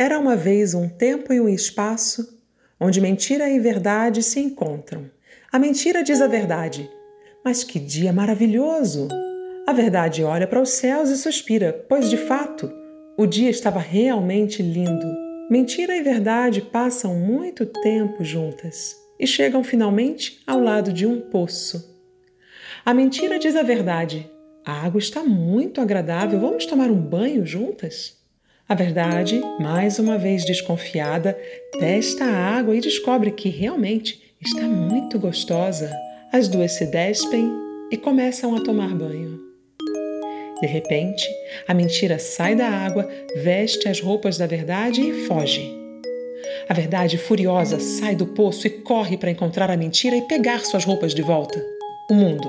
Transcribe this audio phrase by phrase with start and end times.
[0.00, 2.40] Era uma vez um tempo e um espaço
[2.80, 5.10] onde mentira e verdade se encontram.
[5.52, 6.88] A mentira diz a verdade.
[7.44, 9.08] Mas que dia maravilhoso!
[9.66, 12.72] A verdade olha para os céus e suspira, pois de fato
[13.18, 15.06] o dia estava realmente lindo.
[15.50, 21.94] Mentira e verdade passam muito tempo juntas e chegam finalmente ao lado de um poço.
[22.86, 24.30] A mentira diz a verdade.
[24.64, 28.18] A água está muito agradável, vamos tomar um banho juntas?
[28.70, 31.36] A verdade, mais uma vez desconfiada,
[31.80, 35.90] testa a água e descobre que realmente está muito gostosa.
[36.32, 37.50] As duas se despem
[37.90, 39.40] e começam a tomar banho.
[40.60, 41.28] De repente,
[41.66, 43.10] a mentira sai da água,
[43.42, 45.68] veste as roupas da verdade e foge.
[46.68, 50.84] A verdade, furiosa, sai do poço e corre para encontrar a mentira e pegar suas
[50.84, 51.60] roupas de volta.
[52.08, 52.48] O mundo,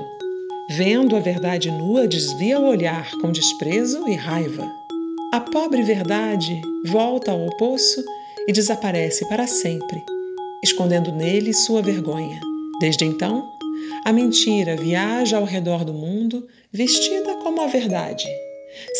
[0.70, 4.81] vendo a verdade nua, desvia o olhar com desprezo e raiva.
[5.32, 8.04] A pobre verdade volta ao poço
[8.46, 10.04] e desaparece para sempre,
[10.62, 12.38] escondendo nele sua vergonha.
[12.78, 13.42] Desde então,
[14.04, 18.26] a mentira viaja ao redor do mundo vestida como a verdade,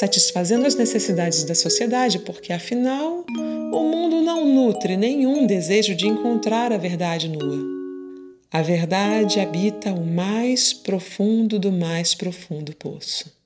[0.01, 3.27] satisfazendo as necessidades da sociedade, porque afinal
[3.71, 7.59] o mundo não nutre nenhum desejo de encontrar a verdade nua.
[8.51, 13.42] A verdade habita o mais profundo do mais profundo poço.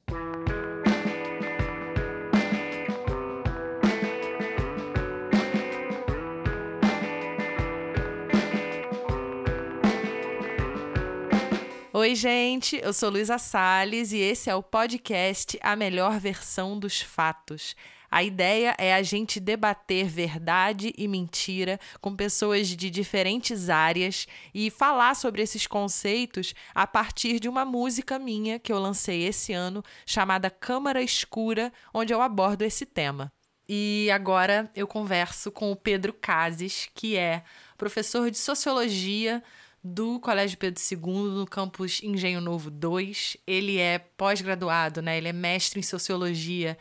[12.17, 17.77] Gente, eu sou Luísa Salles e esse é o podcast A Melhor Versão dos Fatos.
[18.11, 24.71] A ideia é a gente debater verdade e mentira com pessoas de diferentes áreas e
[24.71, 29.85] falar sobre esses conceitos a partir de uma música minha que eu lancei esse ano
[30.07, 33.31] chamada Câmara Escura, onde eu abordo esse tema.
[33.69, 37.43] E agora eu converso com o Pedro Cases, que é
[37.77, 39.43] professor de sociologia
[39.87, 43.37] do Colégio Pedro II, no campus Engenho Novo 2.
[43.47, 45.17] Ele é pós-graduado, né?
[45.17, 46.77] Ele é mestre em sociologia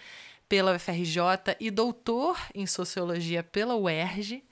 [0.50, 4.44] pela UFRJ e doutor em sociologia pela UERJ.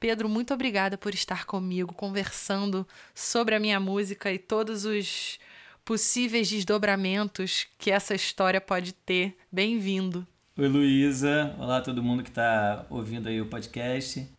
[0.00, 5.38] Pedro, muito obrigada por estar comigo conversando sobre a minha música e todos os
[5.84, 9.36] possíveis desdobramentos que essa história pode ter.
[9.52, 10.26] Bem-vindo.
[10.56, 11.54] Oi, Luísa.
[11.58, 14.37] Olá, todo mundo que está ouvindo aí o podcast.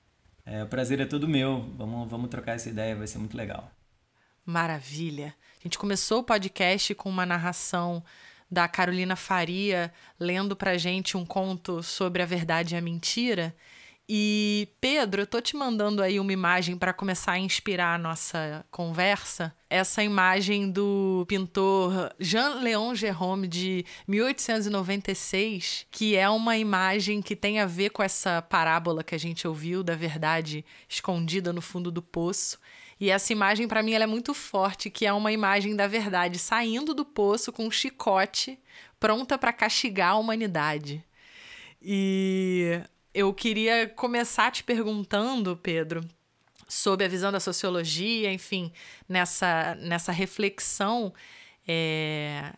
[0.51, 1.71] É, o prazer é todo meu.
[1.77, 3.71] Vamos, vamos trocar essa ideia, vai ser muito legal.
[4.43, 5.35] Maravilha.
[5.59, 8.03] A gente começou o podcast com uma narração
[8.49, 13.55] da Carolina Faria lendo pra gente um conto sobre a verdade e a mentira.
[14.11, 18.65] E Pedro, eu tô te mandando aí uma imagem para começar a inspirar a nossa
[18.71, 19.55] conversa.
[19.69, 27.67] Essa imagem do pintor Jean-Léon Gérôme de 1896, que é uma imagem que tem a
[27.67, 32.57] ver com essa parábola que a gente ouviu da verdade escondida no fundo do poço.
[32.99, 36.39] E essa imagem para mim ela é muito forte, que é uma imagem da verdade
[36.39, 38.57] saindo do poço com um chicote,
[38.99, 41.05] pronta para castigar a humanidade.
[41.79, 42.81] E
[43.13, 46.01] eu queria começar te perguntando, Pedro,
[46.67, 48.71] sobre a visão da sociologia, enfim,
[49.07, 51.13] nessa, nessa reflexão.
[51.67, 52.53] É,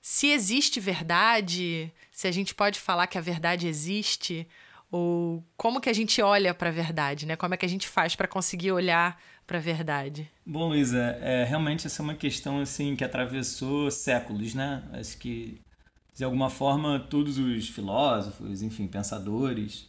[0.00, 4.46] se existe verdade, se a gente pode falar que a verdade existe,
[4.90, 7.36] ou como que a gente olha para a verdade, né?
[7.36, 10.30] Como é que a gente faz para conseguir olhar para a verdade?
[10.46, 14.82] Bom, Luísa, é, realmente essa é uma questão assim que atravessou séculos, né?
[14.92, 15.60] Acho que
[16.14, 19.86] de alguma forma todos os filósofos, enfim, pensadores,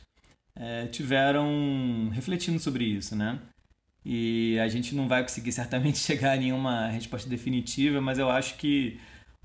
[0.55, 3.39] é, tiveram refletindo sobre isso, né?
[4.03, 8.55] E a gente não vai conseguir certamente chegar a nenhuma resposta definitiva, mas eu acho
[8.57, 8.99] que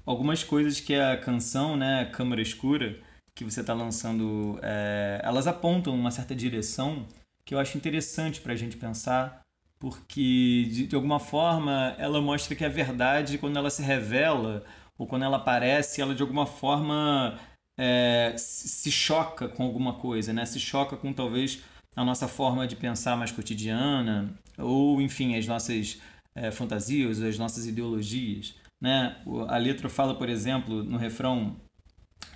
[0.05, 2.99] algumas coisas que a canção, né, Câmara Escura,
[3.35, 7.07] que você está lançando, é, elas apontam uma certa direção
[7.45, 9.41] que eu acho interessante para a gente pensar,
[9.79, 14.63] porque de, de alguma forma ela mostra que a verdade, quando ela se revela
[14.99, 17.39] ou quando ela aparece, ela de alguma forma
[17.83, 20.45] é, se choca com alguma coisa, né?
[20.45, 21.63] Se choca com talvez
[21.97, 25.99] a nossa forma de pensar mais cotidiana ou, enfim, as nossas
[26.35, 29.17] é, fantasias, as nossas ideologias, né?
[29.49, 31.57] A letra fala, por exemplo, no refrão,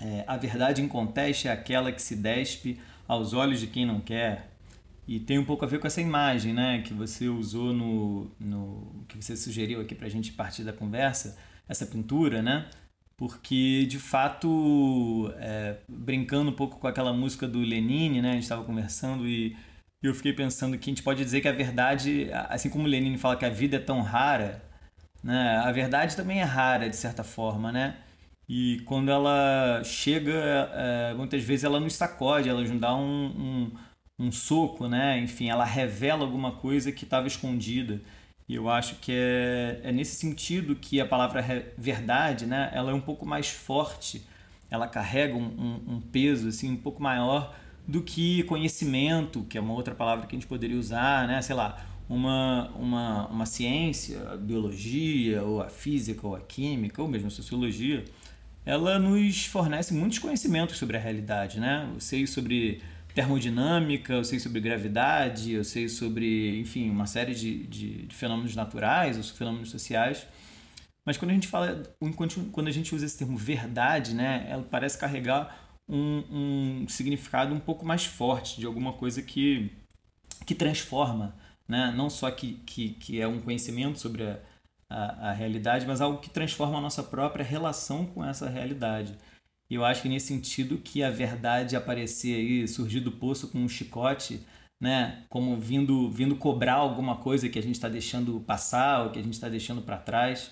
[0.01, 4.01] é, a verdade em conteste é aquela que se despe aos olhos de quem não
[4.01, 4.51] quer.
[5.07, 9.05] E tem um pouco a ver com essa imagem, né, que você usou no, no
[9.07, 11.37] que você sugeriu aqui para a gente partir da conversa,
[11.69, 12.67] essa pintura, né?
[13.17, 18.43] Porque de fato, é, brincando um pouco com aquela música do Lenine, né, a gente
[18.45, 19.57] estava conversando e
[20.03, 23.19] eu fiquei pensando que a gente pode dizer que a verdade, assim como o Lenine
[23.19, 24.63] fala que a vida é tão rara,
[25.23, 27.97] né, a verdade também é rara de certa forma, né?
[28.49, 30.33] E quando ela chega,
[30.75, 33.73] é, muitas vezes ela nos sacode, ela nos dá um,
[34.19, 35.19] um, um soco, né?
[35.19, 38.01] Enfim, ela revela alguma coisa que estava escondida.
[38.49, 41.43] E eu acho que é, é nesse sentido que a palavra
[41.79, 42.71] verdade, né?
[42.75, 44.23] Ela é um pouco mais forte,
[44.71, 47.55] ela carrega um, um, um peso assim um pouco maior
[47.87, 51.41] do que conhecimento, que é uma outra palavra que a gente poderia usar, né?
[51.43, 57.09] Sei lá, uma, uma, uma ciência, a biologia, ou a física, ou a química, ou
[57.09, 58.05] mesmo a sociologia,
[58.65, 61.89] ela nos fornece muitos conhecimentos sobre a realidade, né?
[61.95, 62.83] Eu sei sobre
[63.15, 68.57] termodinâmica, eu sei sobre gravidade, eu sei sobre, enfim, uma série de, de, de fenômenos
[68.57, 70.27] naturais, ou fenômenos sociais.
[71.07, 71.83] Mas quando a gente fala,
[72.53, 77.61] quando a gente usa esse termo verdade, né, ela parece carregar um, um significado um
[77.61, 79.71] pouco mais forte de alguma coisa que,
[80.47, 81.37] que transforma,
[81.69, 81.93] né?
[81.95, 84.41] não só que, que, que é um conhecimento sobre a,
[84.89, 89.17] a, a realidade, mas algo que transforma a nossa própria relação com essa realidade.
[89.69, 93.59] E eu acho que nesse sentido que a verdade aparecer aí, surgir do poço com
[93.59, 94.41] um chicote,
[94.81, 99.19] né, como vindo, vindo cobrar alguma coisa que a gente está deixando passar ou que
[99.19, 100.51] a gente está deixando para trás,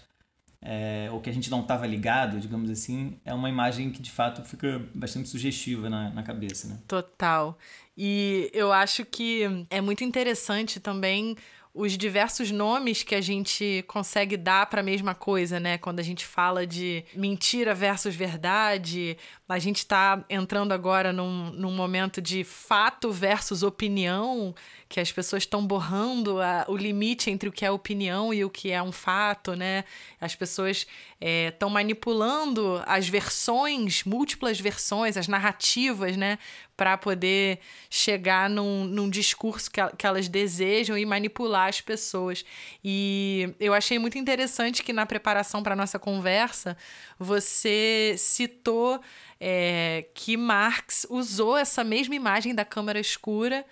[0.65, 4.11] é, ou que a gente não estava ligado, digamos assim, é uma imagem que de
[4.11, 6.69] fato fica bastante sugestiva na, na cabeça.
[6.69, 6.79] Né?
[6.87, 7.59] Total.
[7.97, 11.37] E eu acho que é muito interessante também
[11.75, 15.79] os diversos nomes que a gente consegue dar para a mesma coisa, né?
[15.79, 19.17] Quando a gente fala de mentira versus verdade,
[19.49, 24.55] a gente está entrando agora num, num momento de fato versus opinião,
[24.93, 28.51] que as pessoas estão borrando a, o limite entre o que é opinião e o
[28.51, 29.85] que é um fato, né?
[30.21, 30.87] As pessoas
[31.19, 36.39] estão é, manipulando as versões, múltiplas versões, as narrativas, né?
[36.77, 37.59] Para poder
[37.89, 42.45] chegar num, num discurso que, que elas desejam e manipular as pessoas.
[42.85, 46.77] E eu achei muito interessante que na preparação para nossa conversa
[47.19, 49.01] você citou
[49.41, 53.65] é, que Marx usou essa mesma imagem da câmara escura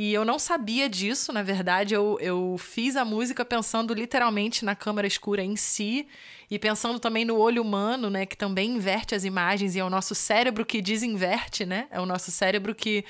[0.00, 4.76] e eu não sabia disso, na verdade, eu, eu fiz a música pensando literalmente na
[4.76, 6.06] câmara escura em si
[6.48, 9.90] e pensando também no olho humano, né, que também inverte as imagens e é o
[9.90, 11.88] nosso cérebro que desinverte, né?
[11.90, 13.04] É o nosso cérebro que,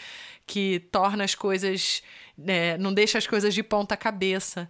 [0.47, 2.03] que torna as coisas,
[2.39, 4.67] né, não deixa as coisas de ponta cabeça.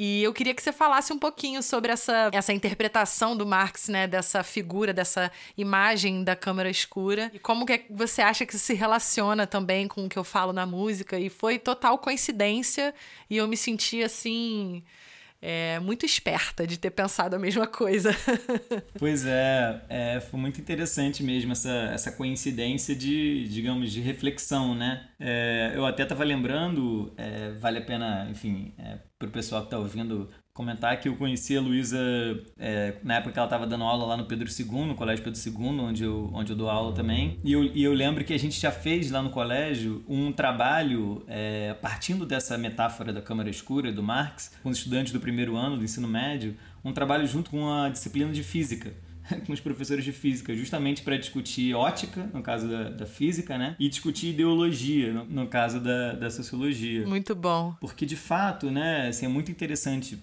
[0.00, 4.06] E eu queria que você falasse um pouquinho sobre essa, essa interpretação do Marx, né,
[4.06, 9.44] dessa figura, dessa imagem da câmara escura, e como que você acha que se relaciona
[9.44, 11.18] também com o que eu falo na música.
[11.18, 12.94] E foi total coincidência,
[13.28, 14.84] e eu me senti assim
[15.40, 18.10] é, muito esperta de ter pensado a mesma coisa.
[18.98, 25.08] pois é, é, foi muito interessante mesmo essa, essa coincidência de, digamos, de reflexão, né?
[25.18, 29.68] É, eu até estava lembrando, é, vale a pena, enfim, é, para o pessoal que
[29.68, 31.96] está ouvindo comentar que eu conheci a Luísa
[32.58, 35.40] é, na época que ela estava dando aula lá no Pedro II, no Colégio Pedro
[35.40, 37.38] II, onde eu, onde eu dou aula também.
[37.44, 41.22] E eu, e eu lembro que a gente já fez lá no colégio um trabalho
[41.28, 45.76] é, partindo dessa metáfora da câmara escura do Marx, com os estudantes do primeiro ano
[45.76, 48.92] do ensino médio, um trabalho junto com a disciplina de física
[49.46, 53.76] com os professores de física, justamente para discutir ótica, no caso da, da, física, né?
[53.78, 57.06] E discutir ideologia, no, no caso da, da sociologia.
[57.06, 57.76] Muito bom.
[57.80, 60.18] Porque, de fato, né, assim, é muito interessante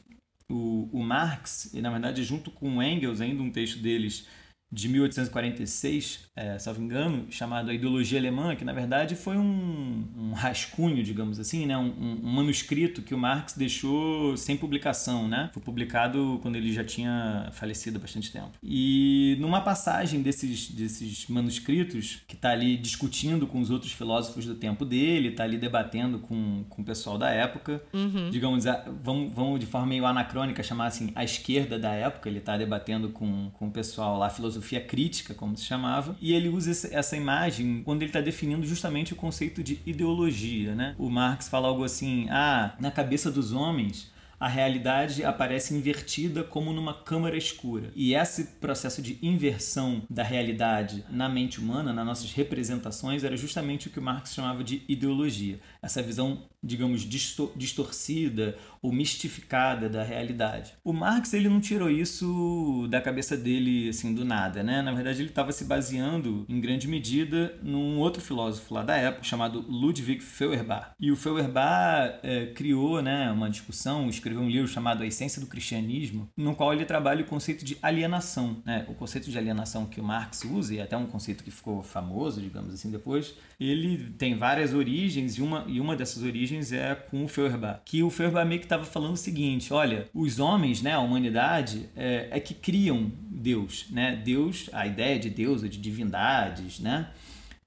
[0.50, 4.28] o, o Marx, e na verdade junto com Engels, ainda um texto deles
[4.76, 10.34] de 1846, é, salvo engano, chamado A Ideologia Alemã, que na verdade foi um, um
[10.34, 11.78] rascunho, digamos assim, né?
[11.78, 15.30] Um, um, manuscrito que o Marx deixou sem publicação.
[15.30, 15.50] Né?
[15.54, 18.52] Foi publicado quando ele já tinha falecido há bastante tempo.
[18.62, 24.56] E numa passagem desses, desses manuscritos, que está ali discutindo com os outros filósofos do
[24.56, 28.30] tempo dele, está ali debatendo com, com o pessoal da época, uhum.
[28.30, 28.66] digamos,
[29.02, 33.08] vamos, vamos de forma meio anacrônica chamar assim, a esquerda da época, ele está debatendo
[33.08, 37.16] com, com o pessoal lá, filosofia filosofia crítica, como se chamava, e ele usa essa
[37.16, 40.74] imagem quando ele está definindo justamente o conceito de ideologia.
[40.74, 40.96] Né?
[40.98, 46.74] O Marx fala algo assim: ah, na cabeça dos homens a realidade aparece invertida como
[46.74, 47.92] numa câmara escura.
[47.96, 53.88] E esse processo de inversão da realidade na mente humana, nas nossas representações, era justamente
[53.88, 55.60] o que Marx chamava de ideologia.
[55.82, 60.74] Essa visão digamos, distorcida ou mistificada da realidade.
[60.84, 64.82] O Marx ele não tirou isso da cabeça dele assim do nada, né?
[64.82, 69.24] Na verdade ele estava se baseando em grande medida num outro filósofo lá da época
[69.24, 70.92] chamado Ludwig Feuerbach.
[71.00, 75.48] E o Feuerbach é, criou, né, uma discussão, escreveu um livro chamado A Essência do
[75.48, 78.86] Cristianismo, no qual ele trabalha o conceito de alienação, né?
[78.88, 82.42] O conceito de alienação que o Marx usa e até um conceito que ficou famoso,
[82.42, 86.96] digamos assim, depois, ele tem várias origens e uma e uma dessas origens origens é
[86.96, 90.82] com o Feuerbach, que o Feuerbach meio que estava falando o seguinte, olha, os homens,
[90.82, 94.22] né, a humanidade, é, é, que criam Deus, né?
[94.24, 97.10] Deus, a ideia de Deus, de divindades, né?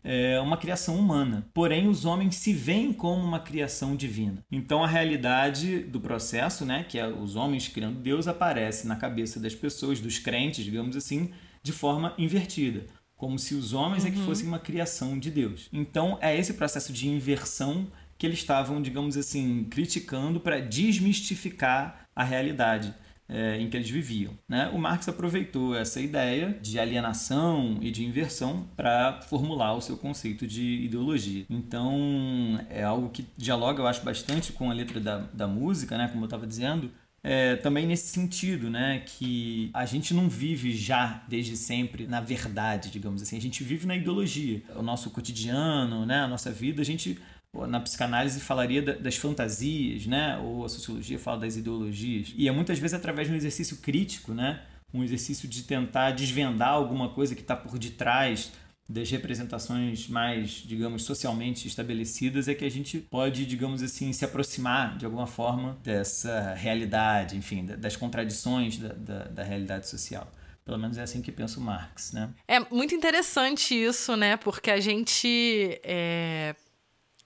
[0.05, 1.47] é uma criação humana.
[1.53, 4.43] Porém, os homens se veem como uma criação divina.
[4.51, 9.39] Então, a realidade do processo, né, que é os homens criando Deus, aparece na cabeça
[9.39, 12.87] das pessoas, dos crentes, digamos assim, de forma invertida.
[13.17, 14.09] Como se os homens uhum.
[14.09, 14.25] é que uhum.
[14.25, 15.69] fossem uma criação de Deus.
[15.73, 22.25] Então, é esse processo de inversão que eles estavam, digamos assim, criticando para desmistificar a
[22.25, 22.93] realidade
[23.29, 24.33] é, em que eles viviam.
[24.49, 24.69] Né?
[24.75, 30.47] O Marx aproveitou essa ideia de alienação e de inversão para formular o seu conceito
[30.47, 31.45] de ideologia.
[31.49, 36.09] Então, é algo que dialoga, eu acho, bastante com a letra da, da música, né?
[36.09, 36.91] como eu estava dizendo,
[37.23, 42.91] é, também nesse sentido, né, que a gente não vive já desde sempre na verdade,
[42.91, 44.63] digamos assim, a gente vive na ideologia.
[44.77, 47.19] O nosso cotidiano, né, a nossa vida, a gente
[47.55, 50.39] na psicanálise falaria das fantasias, né?
[50.39, 52.33] Ou a sociologia fala das ideologias.
[52.37, 54.63] E é muitas vezes através de um exercício crítico, né?
[54.93, 58.53] Um exercício de tentar desvendar alguma coisa que está por detrás
[58.89, 64.97] das representações mais, digamos, socialmente estabelecidas é que a gente pode, digamos assim, se aproximar
[64.97, 70.33] de alguma forma dessa realidade, enfim, das contradições da, da, da realidade social.
[70.65, 72.31] Pelo menos é assim que pensa o Marx, né?
[72.47, 74.37] É muito interessante isso, né?
[74.39, 76.55] Porque a gente é,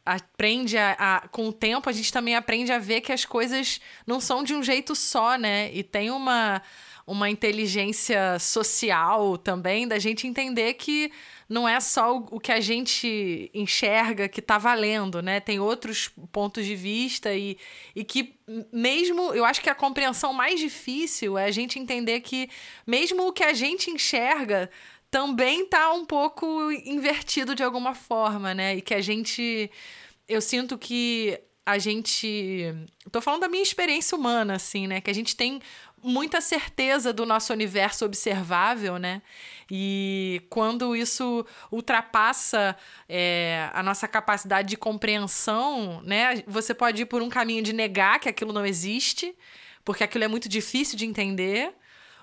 [0.04, 3.80] aprende a, a, com o tempo a gente também aprende a ver que as coisas
[4.06, 5.72] não são de um jeito só, né?
[5.72, 6.62] E tem uma
[7.06, 11.10] uma inteligência social também da gente entender que
[11.48, 15.40] não é só o, que a gente enxerga que está valendo, né?
[15.40, 17.58] Tem outros pontos de vista e,
[17.94, 18.36] e que
[18.72, 22.48] mesmo eu acho que a compreensão mais difícil é a gente entender que
[22.86, 24.70] mesmo o que a gente enxerga
[25.12, 28.76] também tá um pouco invertido de alguma forma, né?
[28.76, 29.70] E que a gente.
[30.26, 32.74] Eu sinto que a gente.
[33.12, 35.02] Tô falando da minha experiência humana, assim, né?
[35.02, 35.60] Que a gente tem
[36.02, 39.20] muita certeza do nosso universo observável, né?
[39.70, 42.74] E quando isso ultrapassa
[43.06, 46.42] é, a nossa capacidade de compreensão, né?
[46.46, 49.36] Você pode ir por um caminho de negar que aquilo não existe,
[49.84, 51.74] porque aquilo é muito difícil de entender.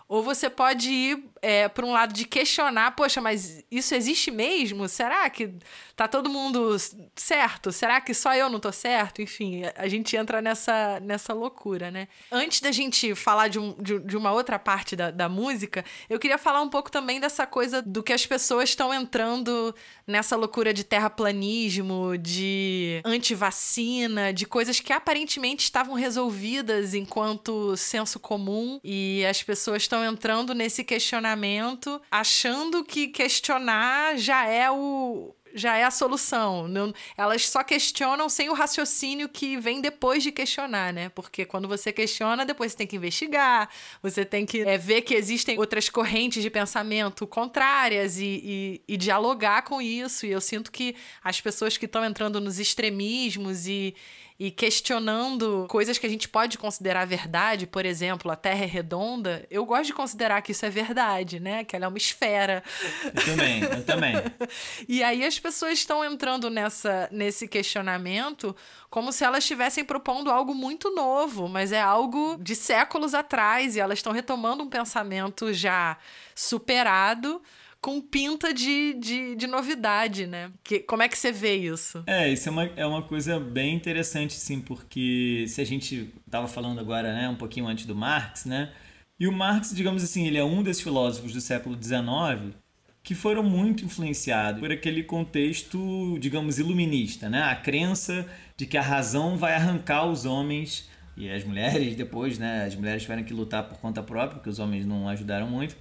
[0.09, 4.87] Ou você pode ir é, para um lado de questionar, poxa, mas isso existe mesmo?
[4.89, 5.53] Será que
[5.95, 6.75] tá todo mundo
[7.15, 7.71] certo?
[7.71, 9.21] Será que só eu não tô certo?
[9.21, 12.07] Enfim, a gente entra nessa, nessa loucura, né?
[12.31, 16.17] Antes da gente falar de, um, de, de uma outra parte da, da música, eu
[16.17, 19.75] queria falar um pouco também dessa coisa do que as pessoas estão entrando
[20.07, 28.79] nessa loucura de terraplanismo, de antivacina, de coisas que aparentemente estavam resolvidas enquanto senso comum
[28.83, 35.83] e as pessoas estão entrando nesse questionamento achando que questionar já é o, já é
[35.83, 36.67] a solução.
[36.67, 41.09] Não, elas só questionam sem o raciocínio que vem depois de questionar, né?
[41.09, 43.69] Porque quando você questiona, depois você tem que investigar,
[44.01, 48.97] você tem que é, ver que existem outras correntes de pensamento contrárias e, e, e
[48.97, 50.25] dialogar com isso.
[50.25, 53.95] E eu sinto que as pessoas que estão entrando nos extremismos e
[54.39, 59.45] e questionando coisas que a gente pode considerar verdade, por exemplo, a Terra é redonda,
[59.51, 61.65] eu gosto de considerar que isso é verdade, né?
[61.65, 62.63] Que ela é uma esfera.
[63.03, 64.13] Eu também, eu também.
[64.87, 68.55] e aí as pessoas estão entrando nessa, nesse questionamento
[68.89, 73.79] como se elas estivessem propondo algo muito novo, mas é algo de séculos atrás e
[73.81, 75.97] elas estão retomando um pensamento já
[76.33, 77.41] superado
[77.81, 80.51] com pinta de, de, de novidade, né?
[80.63, 82.03] Que, como é que você vê isso?
[82.05, 86.47] É, isso é uma, é uma coisa bem interessante, sim, porque se a gente estava
[86.47, 88.71] falando agora, né, um pouquinho antes do Marx, né?
[89.19, 92.55] E o Marx, digamos assim, ele é um desses filósofos do século XIX
[93.01, 97.43] que foram muito influenciados por aquele contexto, digamos, iluminista, né?
[97.43, 102.65] A crença de que a razão vai arrancar os homens e as mulheres depois, né?
[102.65, 105.75] As mulheres tiveram que lutar por conta própria, porque os homens não ajudaram muito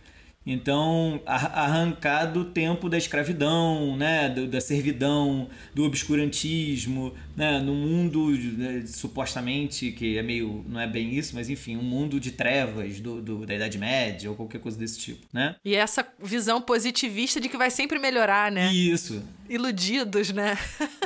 [0.50, 8.82] então, arrancar do tempo da escravidão, né, da servidão, do obscurantismo, né, no mundo né,
[8.86, 13.20] supostamente, que é meio, não é bem isso, mas enfim, um mundo de trevas do,
[13.20, 15.54] do, da Idade Média ou qualquer coisa desse tipo, né?
[15.62, 18.72] E essa visão positivista de que vai sempre melhorar, né?
[18.72, 19.22] Isso.
[19.50, 20.56] Iludidos, né?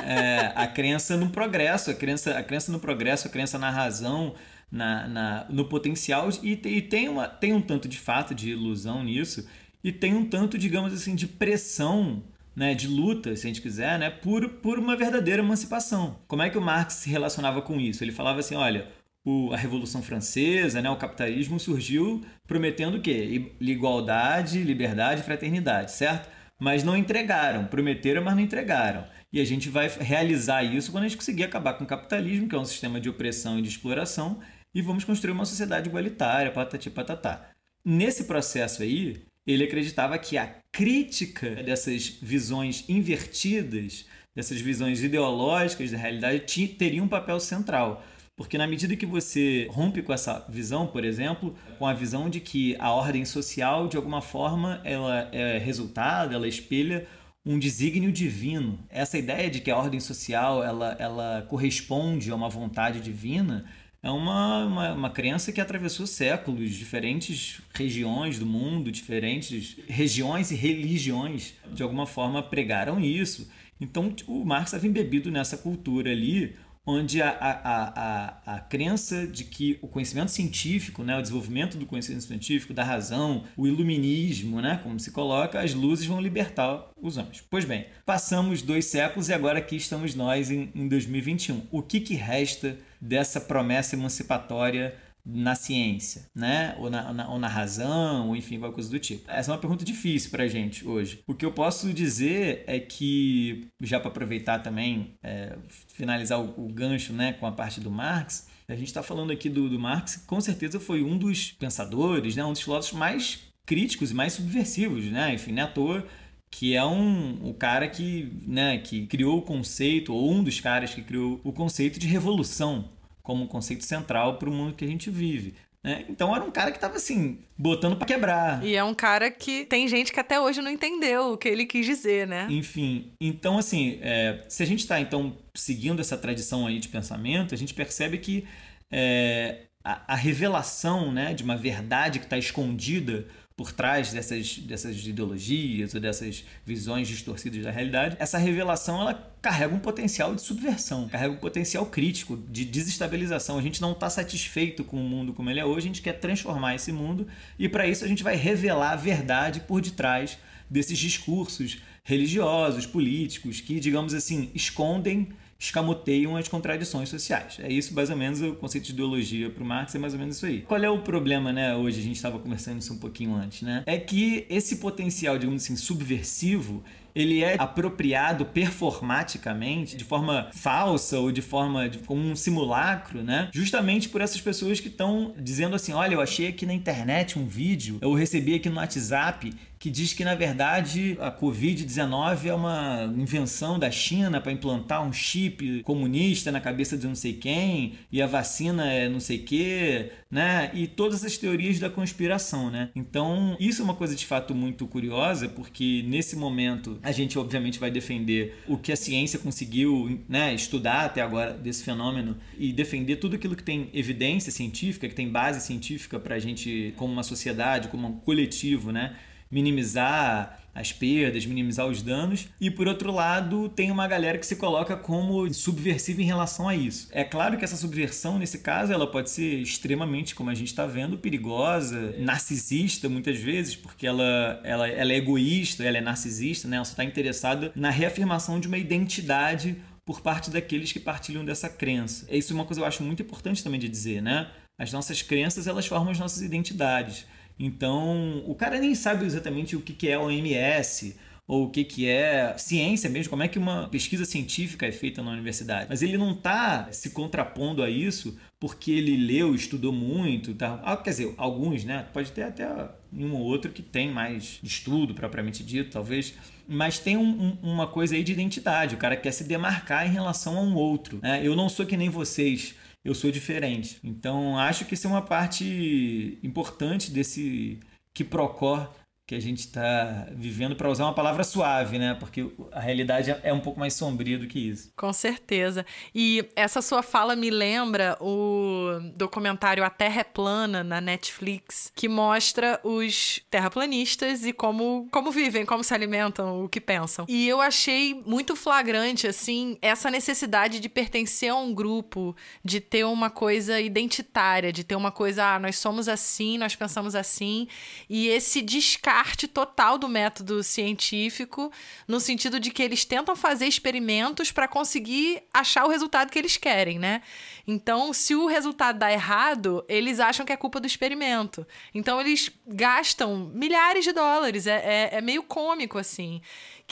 [0.01, 4.35] é, a crença no progresso, a crença, a crença no progresso, a crença na razão,
[4.73, 9.03] na, na, no potencial e, e tem, uma, tem um tanto de fato de ilusão
[9.03, 9.47] nisso
[9.83, 12.23] e tem um tanto, digamos assim, de pressão
[12.55, 16.19] né, de luta, se a gente quiser, né, por, por uma verdadeira emancipação.
[16.27, 18.03] Como é que o Marx se relacionava com isso?
[18.03, 18.87] Ele falava assim, olha,
[19.23, 23.53] o, a Revolução Francesa, né, o capitalismo surgiu prometendo o quê?
[23.61, 26.29] Igualdade, liberdade e fraternidade, certo?
[26.59, 29.05] Mas não entregaram, prometeram, mas não entregaram.
[29.31, 32.55] E a gente vai realizar isso quando a gente conseguir acabar com o capitalismo, que
[32.55, 34.39] é um sistema de opressão e de exploração,
[34.73, 37.49] e vamos construir uma sociedade igualitária, patati patatá.
[37.85, 45.97] Nesse processo aí, ele acreditava que a crítica dessas visões invertidas, dessas visões ideológicas da
[45.97, 48.03] realidade, teria um papel central.
[48.35, 52.39] Porque na medida que você rompe com essa visão, por exemplo, com a visão de
[52.39, 57.05] que a ordem social, de alguma forma, ela é resultado, ela espelha
[57.45, 58.79] um desígnio divino.
[58.89, 63.65] Essa ideia de que a ordem social ela, ela corresponde a uma vontade divina
[64.03, 70.55] é uma, uma, uma crença que atravessou séculos, diferentes regiões do mundo, diferentes regiões e
[70.55, 73.49] religiões, de alguma forma pregaram isso.
[73.79, 76.53] Então o Marx estava embebido nessa cultura ali,
[76.85, 81.85] onde a, a, a, a crença de que o conhecimento científico, né, o desenvolvimento do
[81.85, 87.17] conhecimento científico, da razão, o iluminismo, né, como se coloca, as luzes vão libertar os
[87.17, 87.43] homens.
[87.49, 91.67] Pois bem, passamos dois séculos e agora aqui estamos nós em, em 2021.
[91.71, 94.95] O que, que resta dessa promessa emancipatória
[95.25, 96.75] na ciência, né?
[96.77, 99.29] Ou na, na, ou na razão, ou enfim, qualquer coisa do tipo?
[99.29, 101.21] Essa é uma pergunta difícil para a gente hoje.
[101.25, 105.57] O que eu posso dizer é que, já para aproveitar também, é,
[105.93, 109.49] finalizar o, o, gancho né, com a parte do Marx, a gente está falando aqui
[109.49, 114.11] do, do Marx, com certeza foi um dos pensadores, né, um dos filósofos mais críticos
[114.11, 115.33] e mais subversivos, né?
[115.33, 116.05] Enfim, não é à toa
[116.51, 120.93] que é um, o cara que, né, que criou o conceito, ou um dos caras
[120.93, 122.89] que criou o conceito de revolução
[123.23, 125.55] como um conceito central para o mundo que a gente vive.
[125.83, 126.05] Né?
[126.07, 128.63] Então era um cara que estava assim, botando para quebrar.
[128.63, 131.65] E é um cara que tem gente que até hoje não entendeu o que ele
[131.65, 132.47] quis dizer, né?
[132.49, 137.53] Enfim, então assim, é, se a gente está então seguindo essa tradição aí de pensamento,
[137.53, 138.45] a gente percebe que
[138.91, 145.05] é, a, a, revelação né, de uma verdade que está escondida por trás dessas, dessas
[145.05, 151.07] ideologias ou dessas visões distorcidas da realidade, essa revelação ela carrega um potencial de subversão,
[151.07, 153.57] carrega um potencial crítico de desestabilização.
[153.57, 156.13] A gente não está satisfeito com o mundo como ele é hoje, a gente quer
[156.13, 157.27] transformar esse mundo
[157.59, 160.37] e para isso a gente vai revelar a verdade por detrás
[160.69, 165.29] desses discursos religiosos, políticos que, digamos assim, escondem
[165.63, 167.57] escamoteiam as contradições sociais.
[167.59, 170.19] É isso, mais ou menos, o conceito de ideologia para o Marx é mais ou
[170.19, 170.61] menos isso aí.
[170.61, 171.75] Qual é o problema, né?
[171.75, 173.83] Hoje a gente estava conversando isso um pouquinho antes, né?
[173.85, 176.83] É que esse potencial, digamos assim, subversivo,
[177.15, 183.49] ele é apropriado performaticamente, de forma falsa ou de forma de, como um simulacro, né?
[183.53, 187.45] Justamente por essas pessoas que estão dizendo assim: olha, eu achei aqui na internet um
[187.45, 193.13] vídeo, eu recebi aqui no WhatsApp que diz que na verdade a Covid-19 é uma
[193.17, 198.21] invenção da China para implantar um chip comunista na cabeça de não sei quem e
[198.21, 200.71] a vacina é não sei que, né?
[200.73, 202.91] E todas as teorias da conspiração, né?
[202.95, 207.77] Então, isso é uma coisa de fato muito curiosa, porque nesse momento a gente obviamente
[207.77, 213.17] vai defender o que a ciência conseguiu, né, estudar até agora desse fenômeno e defender
[213.17, 217.23] tudo aquilo que tem evidência científica, que tem base científica para a gente como uma
[217.23, 219.13] sociedade, como um coletivo, né?
[219.53, 224.55] Minimizar as perdas, minimizar os danos, e por outro lado, tem uma galera que se
[224.55, 227.07] coloca como subversiva em relação a isso.
[227.11, 230.87] É claro que essa subversão, nesse caso, ela pode ser extremamente, como a gente está
[230.87, 236.77] vendo, perigosa, narcisista muitas vezes, porque ela, ela, ela é egoísta, ela é narcisista, né?
[236.77, 241.69] ela só está interessada na reafirmação de uma identidade por parte daqueles que partilham dessa
[241.69, 242.25] crença.
[242.29, 244.49] Isso é uma coisa que eu acho muito importante também de dizer, né?
[244.77, 247.25] As nossas crenças, elas formam as nossas identidades.
[247.59, 251.15] Então, o cara nem sabe exatamente o que é OMS
[251.47, 255.21] ou o que, que é ciência mesmo, como é que uma pesquisa científica é feita
[255.21, 255.87] na universidade.
[255.89, 260.53] Mas ele não está se contrapondo a isso porque ele leu, estudou muito.
[260.53, 260.81] Tá?
[260.85, 262.07] Ah, quer dizer, alguns, né?
[262.13, 262.65] Pode ter até
[263.11, 266.33] um ou outro que tem mais estudo, propriamente dito, talvez.
[266.65, 268.95] Mas tem um, um, uma coisa aí de identidade.
[268.95, 271.19] O cara quer se demarcar em relação a um outro.
[271.21, 271.45] Né?
[271.45, 273.99] Eu não sou que nem vocês eu sou diferente.
[274.03, 277.79] Então, acho que isso é uma parte importante desse
[278.13, 278.89] que Procor
[279.25, 282.13] que a gente está vivendo, para usar uma palavra suave, né?
[282.19, 284.91] Porque a realidade é um pouco mais sombria do que isso.
[284.97, 285.85] Com certeza.
[286.13, 292.09] E essa sua fala me lembra o documentário A Terra é Plana na Netflix, que
[292.09, 297.25] mostra os terraplanistas e como, como vivem, como se alimentam, o que pensam.
[297.29, 303.05] E eu achei muito flagrante, assim, essa necessidade de pertencer a um grupo, de ter
[303.05, 307.69] uma coisa identitária, de ter uma coisa, ah, nós somos assim, nós pensamos assim,
[308.09, 311.71] e esse descarga descarte total do método científico,
[312.07, 316.57] no sentido de que eles tentam fazer experimentos para conseguir achar o resultado que eles
[316.57, 317.21] querem, né?
[317.67, 321.65] Então, se o resultado dá errado, eles acham que é culpa do experimento.
[321.93, 324.65] Então, eles gastam milhares de dólares.
[324.65, 326.41] É, é, é meio cômico, assim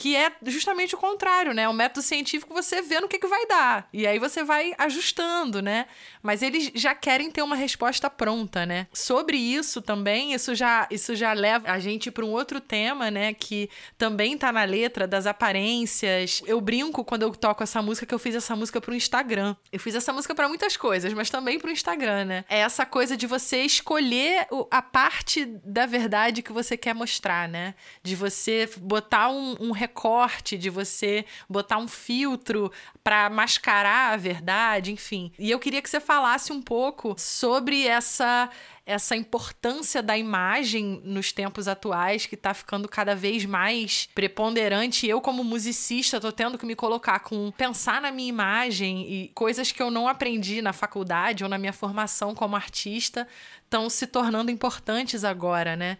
[0.02, 1.68] que é justamente o contrário, né?
[1.68, 3.88] O método científico você vê no que, que vai dar.
[3.92, 5.86] E aí você vai ajustando, né?
[6.20, 8.88] Mas eles já querem ter uma resposta pronta, né?
[8.92, 13.32] Sobre isso também, isso já, isso já leva a gente para um outro tema, né?
[13.32, 16.42] Que também tá na letra das aparências.
[16.48, 19.54] Eu brinco quando eu toco essa música que eu fiz essa música pro Instagram.
[19.70, 22.44] Eu fiz essa música para muitas coisas, mas também pro Instagram, né?
[22.48, 27.76] É essa coisa de você escolher a parte da verdade que você quer mostrar, né?
[28.02, 32.72] De você botar um, um recorte, de você botar um filtro
[33.04, 35.30] para mascarar a verdade, enfim.
[35.38, 38.48] E eu queria que você falasse um pouco sobre essa
[38.84, 45.06] essa importância da imagem nos tempos atuais que está ficando cada vez mais preponderante.
[45.06, 49.70] Eu, como musicista, tô tendo que me colocar com pensar na minha imagem e coisas
[49.70, 53.28] que eu não aprendi na faculdade ou na minha formação como artista
[53.62, 55.96] estão se tornando importantes agora, né?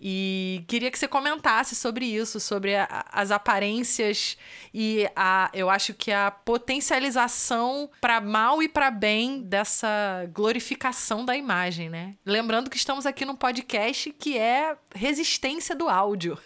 [0.00, 4.36] E queria que você comentasse sobre isso, sobre a, as aparências
[4.72, 11.36] e a, eu acho que a potencialização para mal e para bem dessa glorificação da
[11.36, 12.14] imagem, né?
[12.24, 16.38] Lembrando que estamos aqui num podcast que é resistência do áudio.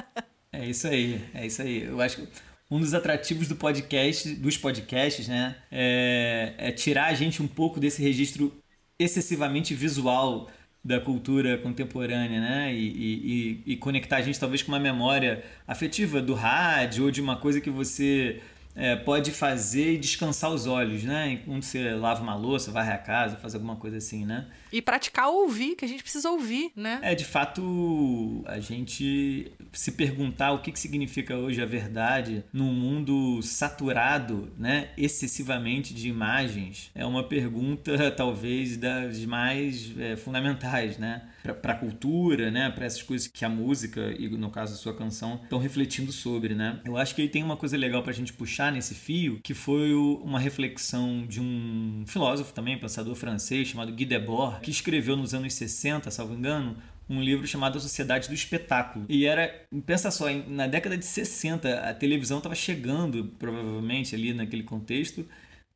[0.50, 1.82] é isso aí, é isso aí.
[1.82, 2.28] Eu acho que
[2.70, 7.78] um dos atrativos do podcast, dos podcasts, né, é, é tirar a gente um pouco
[7.78, 8.52] desse registro
[8.98, 10.48] excessivamente visual
[10.84, 12.74] da cultura contemporânea, né?
[12.74, 17.22] E, e, e, conectar a gente talvez com uma memória afetiva do rádio ou de
[17.22, 18.40] uma coisa que você
[18.76, 21.40] é, pode fazer e descansar os olhos, né?
[21.46, 24.46] Quando você lava uma louça, varre a casa, faz alguma coisa assim, né?
[24.74, 26.98] E praticar ouvir, que a gente precisa ouvir, né?
[27.00, 32.72] É, de fato, a gente se perguntar o que, que significa hoje a verdade num
[32.72, 34.90] mundo saturado, né?
[34.96, 41.22] Excessivamente de imagens, é uma pergunta talvez das mais é, fundamentais, né?
[41.52, 44.94] para a cultura, né, para essas coisas que a música e no caso a sua
[44.94, 46.80] canção estão refletindo sobre, né?
[46.84, 49.52] Eu acho que aí tem uma coisa legal para a gente puxar nesse fio, que
[49.52, 55.34] foi uma reflexão de um filósofo também, pensador francês chamado Guy Debord, que escreveu nos
[55.34, 56.76] anos 60, salvo engano,
[57.08, 59.04] um livro chamado A Sociedade do Espetáculo.
[59.08, 64.62] E era, pensa só, na década de 60 a televisão estava chegando, provavelmente ali naquele
[64.62, 65.26] contexto,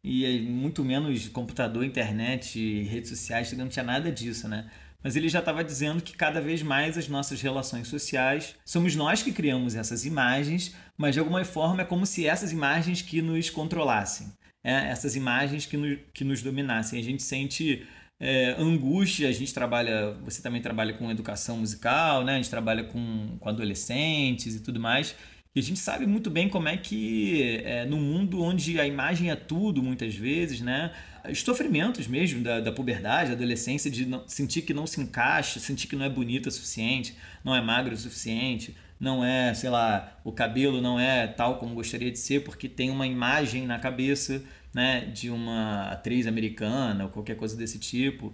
[0.02, 4.70] e muito menos computador, internet, redes sociais, não tinha nada disso, né?
[5.02, 9.22] mas ele já estava dizendo que cada vez mais as nossas relações sociais somos nós
[9.22, 13.48] que criamos essas imagens, mas de alguma forma é como se essas imagens que nos
[13.48, 14.32] controlassem,
[14.64, 14.88] é?
[14.88, 16.98] essas imagens que, no, que nos dominassem.
[16.98, 17.86] A gente sente
[18.20, 22.34] é, angústia, a gente trabalha, você também trabalha com educação musical, né?
[22.34, 25.14] a gente trabalha com, com adolescentes e tudo mais.
[25.54, 29.30] E a gente sabe muito bem como é que, é, no mundo onde a imagem
[29.30, 30.92] é tudo, muitas vezes, né?
[31.28, 35.88] Estofrimentos mesmo da, da puberdade, da adolescência, de não, sentir que não se encaixa, sentir
[35.88, 40.20] que não é bonita o suficiente, não é magro o suficiente, não é, sei lá,
[40.22, 44.42] o cabelo não é tal como gostaria de ser, porque tem uma imagem na cabeça,
[44.78, 48.32] né, de uma atriz americana ou qualquer coisa desse tipo.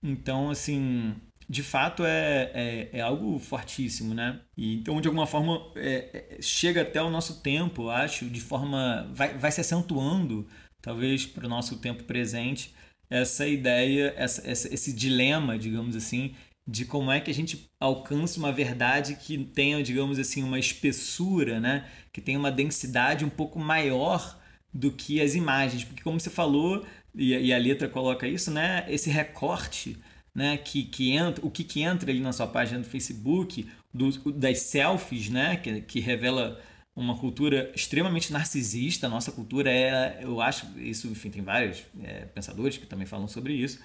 [0.00, 1.16] Então, assim,
[1.48, 4.40] de fato é, é, é, algo fortíssimo, né?
[4.56, 9.10] E, então, de alguma forma, é, é chega até o nosso tempo, acho, de forma.
[9.12, 10.46] vai, vai se acentuando,
[10.80, 12.72] talvez, para o nosso tempo presente,
[13.10, 16.36] essa ideia, essa, essa, esse dilema, digamos assim,
[16.68, 21.58] de como é que a gente alcança uma verdade que tenha, digamos assim, uma espessura,
[21.58, 21.88] né?
[22.12, 24.39] Que tenha uma densidade um pouco maior
[24.72, 25.84] do que as imagens.
[25.84, 28.84] Porque, como você falou, e, e a letra coloca isso, né?
[28.88, 29.96] Esse recorte
[30.34, 34.32] né, que, que entra, o que, que entra ali na sua página do Facebook, do,
[34.32, 36.60] das selfies, né, que, que revela
[36.94, 39.06] uma cultura extremamente narcisista.
[39.06, 43.28] A nossa cultura é, eu acho, isso, enfim, tem vários é, pensadores que também falam
[43.28, 43.80] sobre isso.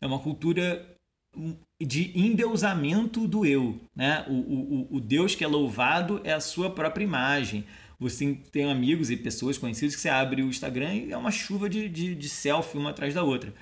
[0.00, 0.86] É uma cultura
[1.80, 4.24] de endeusamento do eu, né?
[4.28, 7.64] O, o, o Deus que é louvado é a sua própria imagem.
[8.02, 11.68] Você tem amigos e pessoas conhecidas que você abre o Instagram e é uma chuva
[11.68, 13.54] de, de, de selfie uma atrás da outra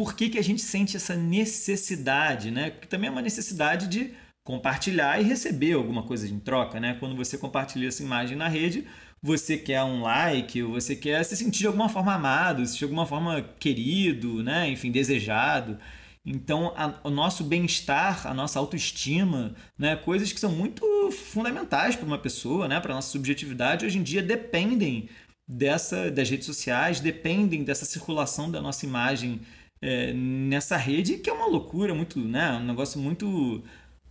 [0.00, 2.70] por que, que a gente sente essa necessidade, né?
[2.70, 6.96] Porque também é uma necessidade de compartilhar e receber alguma coisa em troca, né?
[6.98, 8.86] Quando você compartilha essa imagem na rede,
[9.22, 13.04] você quer um like, você quer se sentir de alguma forma amado, se de alguma
[13.04, 14.70] forma querido, né?
[14.70, 15.78] Enfim, desejado.
[16.24, 22.06] Então, a, o nosso bem-estar, a nossa autoestima, né, coisas que são muito fundamentais para
[22.06, 25.08] uma pessoa, né, para a nossa subjetividade, hoje em dia dependem
[25.48, 29.40] dessa das redes sociais, dependem dessa circulação da nossa imagem
[29.82, 32.52] é, nessa rede, que é uma loucura, muito, né?
[32.52, 33.62] Um negócio muito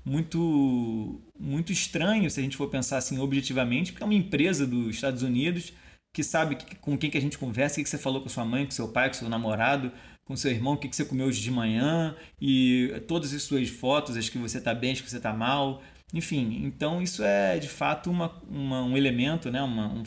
[0.04, 4.96] muito muito estranho se a gente for pensar assim objetivamente, porque é uma empresa dos
[4.96, 5.74] Estados Unidos
[6.14, 8.66] que sabe com quem que a gente conversa, o que, você falou com sua mãe,
[8.66, 9.92] com seu pai, com seu namorado,
[10.26, 14.18] com seu irmão, o que, você comeu hoje de manhã, e todas as suas fotos,
[14.18, 15.82] as que você está bem, as que você está mal.
[16.14, 19.62] Enfim, então isso é de fato uma, uma um elemento, né?
[19.62, 20.04] uma, um,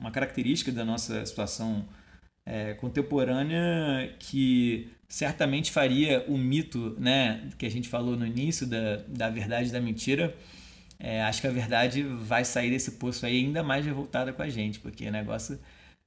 [0.00, 1.84] uma característica da nossa situação
[2.46, 8.96] é, contemporânea que certamente faria o mito né, que a gente falou no início da,
[9.08, 10.34] da verdade da mentira.
[11.04, 14.48] É, acho que a verdade vai sair desse poço aí ainda mais revoltada com a
[14.48, 15.58] gente, porque o negócio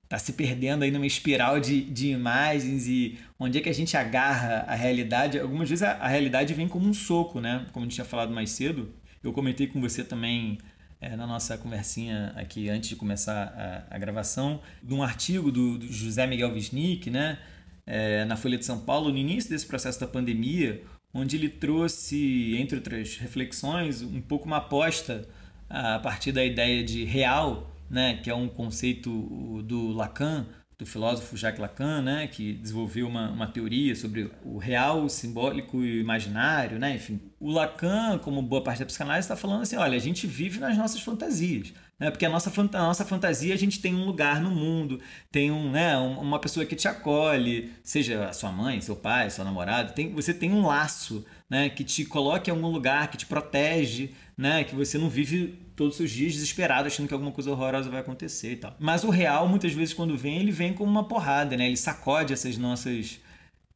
[0.05, 3.97] está se perdendo aí numa espiral de, de imagens e onde é que a gente
[3.97, 5.37] agarra a realidade.
[5.37, 7.65] Algumas vezes a, a realidade vem como um soco, né?
[7.73, 8.89] Como a gente tinha falado mais cedo.
[9.21, 10.59] Eu comentei com você também
[11.01, 15.77] é, na nossa conversinha aqui antes de começar a, a gravação, de um artigo do,
[15.77, 17.37] do José Miguel Wisnik, né?
[17.85, 20.81] É, na Folha de São Paulo, no início desse processo da pandemia,
[21.15, 25.25] onde ele trouxe, entre outras reflexões, um pouco uma aposta
[25.69, 30.45] a partir da ideia de real, né, que é um conceito do Lacan,
[30.77, 35.81] do filósofo Jacques Lacan, né, que desenvolveu uma, uma teoria sobre o real, o simbólico
[35.81, 37.21] e o imaginário, né, enfim.
[37.39, 40.77] O Lacan, como boa parte da psicanálise, está falando assim, olha, a gente vive nas
[40.77, 44.51] nossas fantasias, né, porque a nossa, a nossa fantasia, a gente tem um lugar no
[44.51, 44.99] mundo,
[45.31, 49.45] tem um, né, uma pessoa que te acolhe, seja a sua mãe, seu pai, seu
[49.45, 53.25] namorado, tem, você tem um laço, né, que te coloca em algum lugar, que te
[53.25, 54.63] protege, né?
[54.63, 58.53] Que você não vive todos os dias desesperado achando que alguma coisa horrorosa vai acontecer
[58.53, 58.75] e tal.
[58.79, 61.67] Mas o real, muitas vezes, quando vem, ele vem como uma porrada, né?
[61.67, 63.19] Ele sacode essas nossas.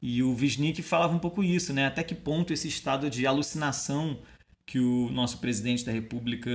[0.02, 1.86] E o Wisnik falava um pouco isso, né?
[1.86, 4.18] Até que ponto esse estado de alucinação
[4.70, 6.48] que o nosso presidente da República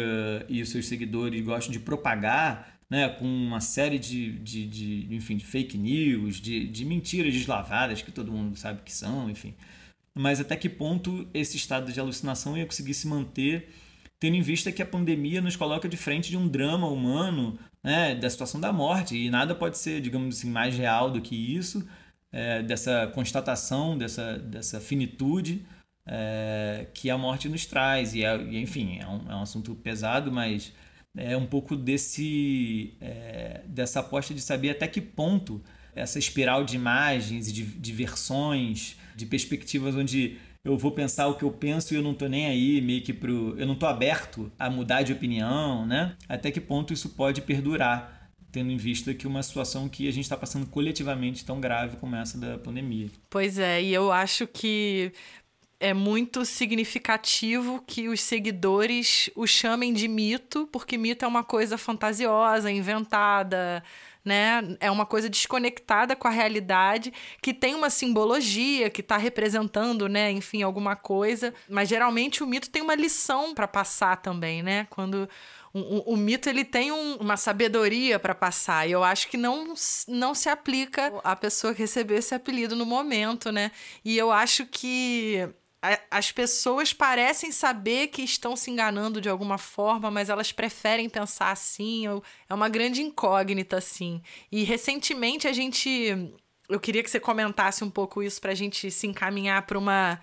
[0.48, 3.10] e os seus seguidores gostam de propagar, né?
[3.10, 8.14] Com uma série de, de, de enfim, de fake news, de, de mentiras deslavadas que
[8.14, 9.54] todo mundo sabe que são, enfim.
[10.14, 13.68] Mas até que ponto esse estado de alucinação ia conseguir se manter
[14.18, 18.16] tendo em vista que a pandemia nos coloca de frente de um drama humano, né,
[18.16, 21.86] da situação da morte, e nada pode ser, digamos assim, mais real do que isso,
[22.32, 25.66] é, dessa constatação, dessa, dessa finitude
[26.08, 28.14] é, que a morte nos traz.
[28.14, 30.74] E, é, e enfim, é um, é um assunto pesado, mas
[31.16, 35.64] é um pouco desse, é, dessa aposta de saber até que ponto
[35.96, 41.36] essa espiral de imagens e de, de versões, de perspectivas onde eu vou pensar o
[41.36, 43.58] que eu penso e eu não tô nem aí, meio que pro.
[43.58, 46.18] Eu não tô aberto a mudar de opinião, né?
[46.28, 50.24] Até que ponto isso pode perdurar, tendo em vista que uma situação que a gente
[50.24, 53.10] está passando coletivamente tão grave como essa da pandemia.
[53.30, 55.12] Pois é, e eu acho que
[55.80, 61.78] é muito significativo que os seguidores o chamem de mito, porque mito é uma coisa
[61.78, 63.84] fantasiosa, inventada,
[64.24, 64.76] né?
[64.80, 70.32] É uma coisa desconectada com a realidade, que tem uma simbologia, que está representando, né,
[70.32, 71.54] enfim, alguma coisa.
[71.70, 74.88] Mas geralmente o mito tem uma lição para passar também, né?
[74.90, 75.30] Quando
[75.74, 79.74] o, o, mito ele tem um, uma sabedoria para passar e eu acho que não,
[80.08, 83.72] não se aplica a pessoa que recebeu esse apelido no momento, né?
[84.04, 85.50] E eu acho que
[86.10, 91.52] as pessoas parecem saber que estão se enganando de alguma forma, mas elas preferem pensar
[91.52, 92.06] assim.
[92.50, 94.22] É uma grande incógnita, assim.
[94.52, 96.32] E recentemente a gente.
[96.68, 100.20] Eu queria que você comentasse um pouco isso para a gente se encaminhar para uma.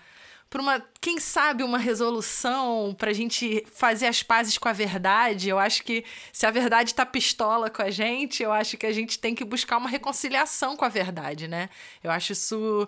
[0.53, 5.49] Para uma, quem sabe, uma resolução, para a gente fazer as pazes com a verdade.
[5.49, 8.91] Eu acho que se a verdade está pistola com a gente, eu acho que a
[8.91, 11.71] gente tem que buscar uma reconciliação com a verdade, né?
[12.03, 12.87] Eu acho isso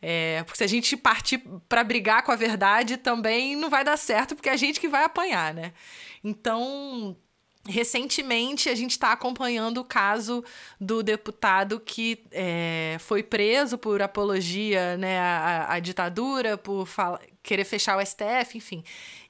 [0.00, 1.36] é, porque se a gente partir
[1.68, 4.88] para brigar com a verdade, também não vai dar certo, porque é a gente que
[4.88, 5.74] vai apanhar, né?
[6.24, 7.14] Então,
[7.68, 10.44] Recentemente, a gente está acompanhando o caso
[10.80, 16.88] do deputado que é, foi preso por apologia né, à, à ditadura, por
[17.40, 18.82] querer fechar o STF, enfim.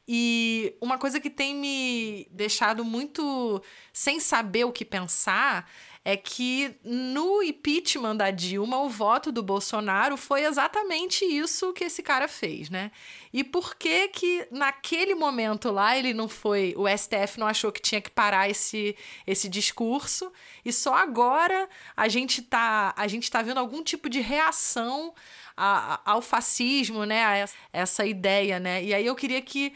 [0.08, 5.70] E uma coisa que tem me deixado muito sem saber o que pensar
[6.04, 12.02] é que no impeachment da Dilma, o voto do Bolsonaro foi exatamente isso que esse
[12.02, 12.90] cara fez, né?
[13.32, 17.80] E por que que naquele momento lá ele não foi, o STF não achou que
[17.80, 20.32] tinha que parar esse, esse discurso
[20.64, 25.14] e só agora a gente tá, a gente tá vendo algum tipo de reação
[25.56, 27.24] a, a, ao fascismo, né?
[27.24, 28.82] A essa, essa ideia, né?
[28.82, 29.72] E aí eu queria que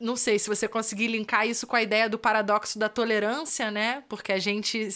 [0.00, 4.02] não sei se você conseguir linkar isso com a ideia do paradoxo da tolerância, né?
[4.08, 4.88] Porque a gente,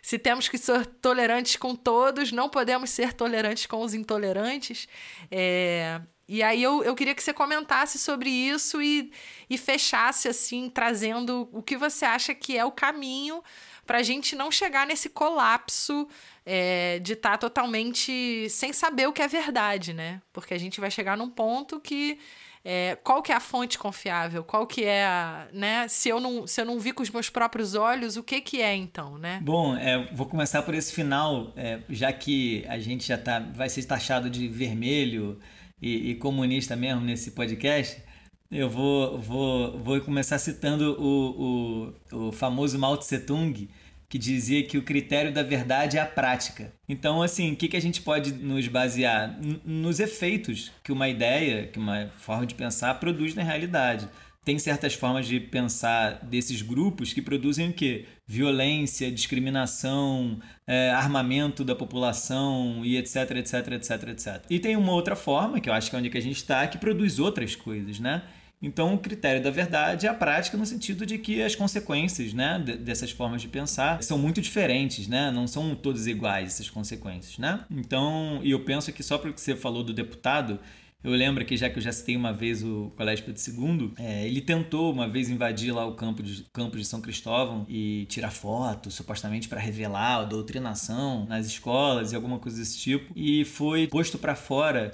[0.00, 4.86] se temos que ser tolerantes com todos, não podemos ser tolerantes com os intolerantes.
[5.30, 9.12] É, e aí eu, eu queria que você comentasse sobre isso e,
[9.50, 13.42] e fechasse, assim, trazendo o que você acha que é o caminho
[13.84, 16.08] para a gente não chegar nesse colapso
[16.46, 20.22] é, de estar tá totalmente sem saber o que é verdade, né?
[20.32, 22.18] Porque a gente vai chegar num ponto que
[22.64, 24.44] é, qual que é a fonte confiável?
[24.44, 25.88] Qual que é a, né?
[25.88, 28.62] Se eu não, se eu não vi com os meus próprios olhos, o que que
[28.62, 29.40] é então, né?
[29.42, 33.68] Bom, é, vou começar por esse final, é, já que a gente já tá, vai
[33.68, 35.40] ser taxado de vermelho
[35.80, 38.00] e, e comunista mesmo nesse podcast.
[38.48, 43.68] eu vou, vou, vou começar citando o, o, o famoso Mao Tse Tung,
[44.12, 46.70] que dizia que o critério da verdade é a prática.
[46.86, 49.38] Então, assim, o que, que a gente pode nos basear?
[49.64, 54.06] nos efeitos que uma ideia, que uma forma de pensar produz na realidade.
[54.44, 58.04] Tem certas formas de pensar desses grupos que produzem o quê?
[58.26, 64.44] Violência, discriminação, é, armamento da população e etc, etc, etc, etc.
[64.50, 66.66] E tem uma outra forma, que eu acho que é onde que a gente está,
[66.66, 68.22] que produz outras coisas, né?
[68.62, 72.58] Então, o critério da verdade é a prática no sentido de que as consequências né,
[72.78, 75.30] dessas formas de pensar são muito diferentes, né?
[75.32, 77.38] não são todas iguais essas consequências.
[77.38, 77.64] Né?
[77.68, 80.60] Então, e eu penso que só porque você falou do deputado,
[81.02, 84.24] eu lembro que, já que eu já citei uma vez o Colégio Pedro II, é,
[84.24, 88.30] ele tentou uma vez invadir lá o campo de, campo de São Cristóvão e tirar
[88.30, 93.88] foto, supostamente para revelar a doutrinação nas escolas e alguma coisa desse tipo, e foi
[93.88, 94.92] posto para fora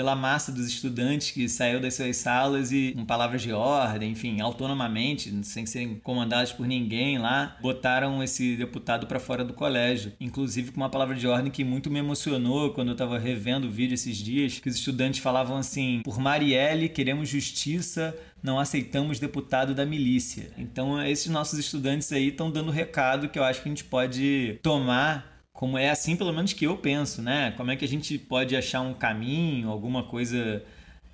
[0.00, 4.40] pela massa dos estudantes que saiu das suas salas e, com palavras de ordem, enfim,
[4.40, 10.14] autonomamente, sem serem comandados por ninguém lá, botaram esse deputado para fora do colégio.
[10.18, 13.70] Inclusive com uma palavra de ordem que muito me emocionou quando eu estava revendo o
[13.70, 19.74] vídeo esses dias, que os estudantes falavam assim: por Marielle queremos justiça, não aceitamos deputado
[19.74, 20.50] da milícia.
[20.56, 24.58] Então, esses nossos estudantes aí estão dando recado que eu acho que a gente pode
[24.62, 25.29] tomar
[25.60, 27.52] como é assim pelo menos que eu penso, né?
[27.54, 30.62] Como é que a gente pode achar um caminho, alguma coisa.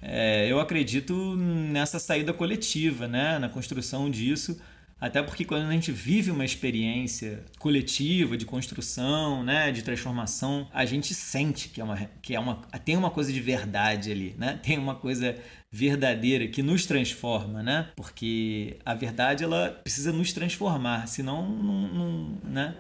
[0.00, 3.40] É, eu acredito nessa saída coletiva, né?
[3.40, 4.56] Na construção disso.
[5.00, 10.86] Até porque quando a gente vive uma experiência coletiva de construção, né, de transformação, a
[10.86, 12.54] gente sente que é uma, que é uma
[12.84, 14.60] tem uma coisa de verdade ali, né?
[14.62, 15.36] Tem uma coisa
[15.72, 17.88] verdadeira que nos transforma, né?
[17.96, 22.74] Porque a verdade ela precisa nos transformar, senão não, não né?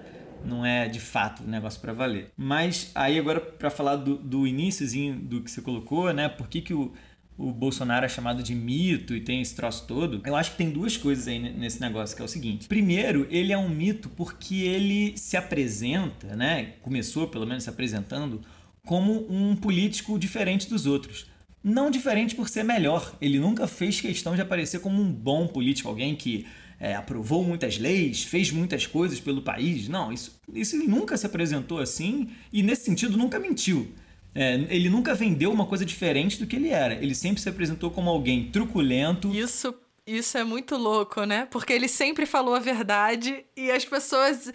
[0.46, 2.30] Não é de fato um negócio para valer.
[2.36, 6.28] Mas aí agora para falar do, do iníciozinho do que você colocou, né?
[6.28, 6.92] Por que, que o,
[7.36, 10.22] o Bolsonaro é chamado de mito e tem esse troço todo?
[10.24, 12.68] Eu acho que tem duas coisas aí nesse negócio, que é o seguinte.
[12.68, 16.74] Primeiro, ele é um mito porque ele se apresenta, né?
[16.82, 18.40] Começou pelo menos se apresentando
[18.84, 21.26] como um político diferente dos outros.
[21.62, 23.16] Não diferente por ser melhor.
[23.20, 26.46] Ele nunca fez questão de aparecer como um bom político, alguém que
[26.78, 29.88] é, aprovou muitas leis, fez muitas coisas pelo país.
[29.88, 33.90] Não, isso, isso nunca se apresentou assim e, nesse sentido, nunca mentiu.
[34.34, 36.94] É, ele nunca vendeu uma coisa diferente do que ele era.
[36.94, 39.34] Ele sempre se apresentou como alguém truculento.
[39.34, 39.74] Isso
[40.06, 41.48] isso é muito louco, né?
[41.50, 44.52] Porque ele sempre falou a verdade e as pessoas.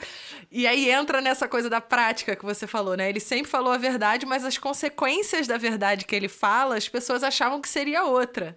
[0.49, 3.09] E aí entra nessa coisa da prática que você falou, né?
[3.09, 7.21] Ele sempre falou a verdade, mas as consequências da verdade que ele fala, as pessoas
[7.21, 8.55] achavam que seria outra.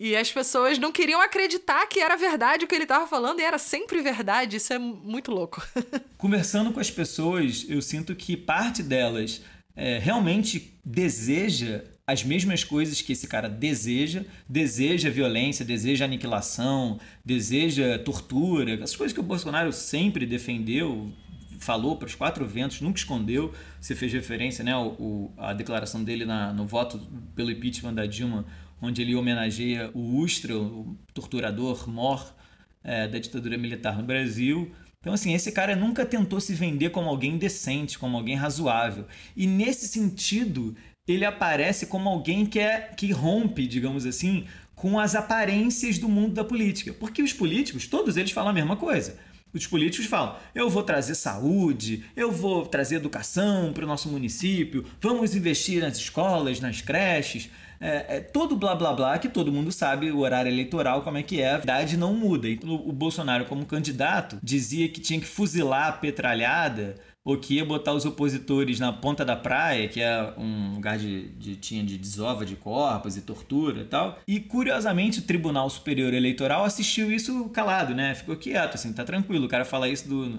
[0.00, 3.42] E as pessoas não queriam acreditar que era verdade o que ele estava falando e
[3.42, 4.56] era sempre verdade.
[4.56, 5.66] Isso é muito louco.
[6.16, 9.42] Conversando com as pessoas, eu sinto que parte delas
[9.74, 17.98] é, realmente deseja as mesmas coisas que esse cara deseja, deseja violência, deseja aniquilação, deseja
[17.98, 21.12] tortura, as coisas que o Bolsonaro sempre defendeu,
[21.58, 23.52] falou para os quatro ventos, nunca escondeu.
[23.80, 26.98] Você fez referência, né, o, o a declaração dele na, no voto
[27.34, 28.46] pelo impeachment da Dilma
[28.80, 32.34] onde ele homenageia o Ustra, o torturador mor
[32.82, 34.70] é, da ditadura militar no Brasil.
[35.00, 39.06] Então, assim, esse cara nunca tentou se vender como alguém decente, como alguém razoável.
[39.36, 40.74] E nesse sentido,
[41.06, 46.34] ele aparece como alguém que, é, que rompe, digamos assim, com as aparências do mundo
[46.34, 46.92] da política.
[46.92, 49.16] Porque os políticos, todos eles falam a mesma coisa.
[49.52, 54.84] Os políticos falam: eu vou trazer saúde, eu vou trazer educação para o nosso município,
[55.00, 57.48] vamos investir nas escolas, nas creches
[57.80, 61.22] é, é, todo blá blá blá que todo mundo sabe o horário eleitoral como é
[61.22, 62.48] que é, a verdade não muda.
[62.48, 67.64] Então, o Bolsonaro, como candidato, dizia que tinha que fuzilar a petralhada ou que ia
[67.64, 71.98] botar os opositores na ponta da praia, que é um lugar de, de tinha de
[71.98, 74.18] desova de corpos e tortura e tal.
[74.26, 78.14] E curiosamente o Tribunal Superior Eleitoral assistiu isso calado, né?
[78.14, 79.44] Ficou quieto, assim, tá tranquilo.
[79.44, 80.38] O cara fala isso do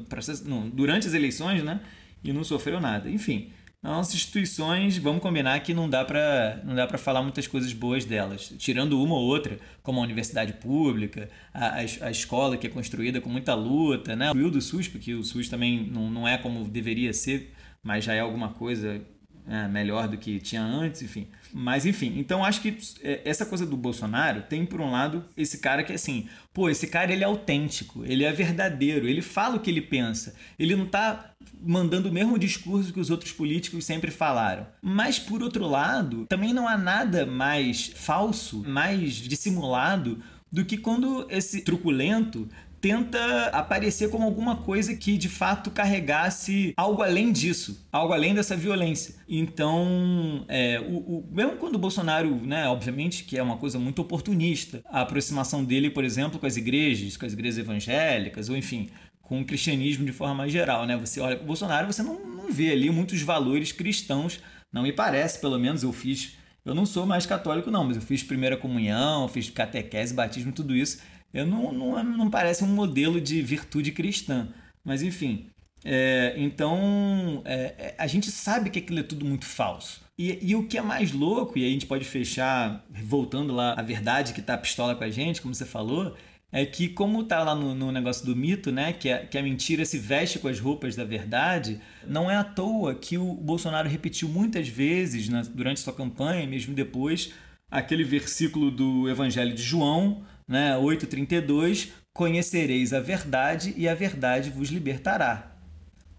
[0.73, 1.79] durante as eleições, né?
[2.23, 3.07] E não sofreu nada.
[3.07, 7.71] Enfim, nossas instituições, vamos combinar que não dá para não dá para falar muitas coisas
[7.71, 12.67] boas delas, tirando uma ou outra, como a universidade pública, a, a, a escola que
[12.67, 14.31] é construída com muita luta, né?
[14.31, 18.13] O do SUS, porque o SUS também não, não é como deveria ser, mas já
[18.13, 19.01] é alguma coisa
[19.49, 21.27] né, melhor do que tinha antes, enfim.
[21.51, 25.57] Mas enfim, então acho que é, essa coisa do Bolsonaro tem por um lado esse
[25.57, 29.55] cara que é assim, pô, esse cara ele é autêntico, ele é verdadeiro, ele fala
[29.55, 31.28] o que ele pensa, ele não tá
[31.61, 34.67] mandando o mesmo discurso que os outros políticos sempre falaram.
[34.81, 40.19] Mas por outro lado, também não há nada mais falso, mais dissimulado
[40.51, 42.47] do que quando esse truculento
[42.81, 48.55] tenta aparecer como alguma coisa que de fato carregasse algo além disso, algo além dessa
[48.55, 49.15] violência.
[49.27, 54.01] Então, é, o, o, mesmo quando o Bolsonaro, né, obviamente que é uma coisa muito
[54.01, 58.89] oportunista, a aproximação dele, por exemplo, com as igrejas, com as igrejas evangélicas, ou enfim,
[59.29, 60.97] com o cristianismo de forma mais geral, né?
[60.97, 64.41] Você olha para o Bolsonaro, você não, não vê ali muitos valores cristãos,
[64.73, 66.35] não me parece, pelo menos eu fiz.
[66.65, 70.75] Eu não sou mais católico, não, mas eu fiz primeira comunhão, fiz catequese, batismo, tudo
[70.75, 70.99] isso
[71.33, 74.47] eu não, não, não parece um modelo de virtude cristã.
[74.83, 75.47] Mas enfim.
[75.85, 80.01] É, então é, é, a gente sabe que aquilo é tudo muito falso.
[80.17, 83.73] E, e, o que é mais louco, e aí a gente pode fechar voltando lá
[83.77, 86.13] a verdade que tá a pistola com a gente, como você falou,
[86.51, 89.43] é que como tá lá no, no negócio do mito, né, que a, que a
[89.43, 93.87] mentira se veste com as roupas da verdade, não é à toa que o Bolsonaro
[93.87, 97.33] repetiu muitas vezes durante sua campanha, mesmo depois,
[97.69, 104.69] aquele versículo do Evangelho de João, né, 8,32, conhecereis a verdade e a verdade vos
[104.69, 105.55] libertará.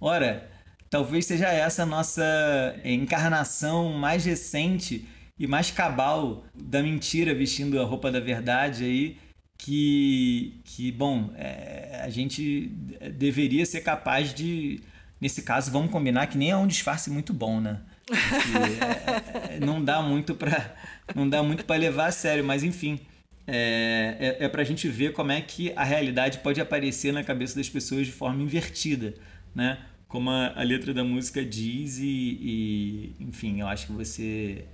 [0.00, 0.48] Ora,
[0.88, 5.06] talvez seja essa a nossa encarnação mais recente
[5.36, 9.18] e mais cabal da mentira vestindo a roupa da verdade aí,
[9.60, 12.68] que, que bom, é, a gente
[13.14, 14.80] deveria ser capaz de,
[15.20, 17.80] nesse caso, vamos combinar que nem é um disfarce muito bom, né?
[18.10, 20.74] É, é, não dá muito para
[21.14, 22.98] não dá muito para levar a sério, mas enfim,
[23.46, 27.22] é, é, é para a gente ver como é que a realidade pode aparecer na
[27.22, 29.14] cabeça das pessoas de forma invertida,
[29.54, 29.78] né?
[30.08, 34.64] Como a, a letra da música diz e, e, enfim, eu acho que você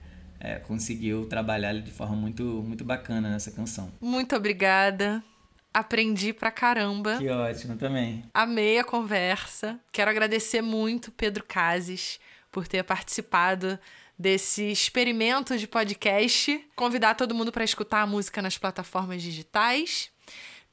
[0.41, 3.91] é, conseguiu trabalhar de forma muito, muito bacana nessa canção.
[4.01, 5.23] Muito obrigada.
[5.73, 7.19] Aprendi pra caramba.
[7.19, 8.25] Que ótimo também.
[8.33, 9.79] Amei a conversa.
[9.93, 12.19] Quero agradecer muito Pedro Cases
[12.51, 13.79] por ter participado
[14.19, 16.65] desse experimento de podcast.
[16.75, 20.11] Convidar todo mundo para escutar a música nas plataformas digitais.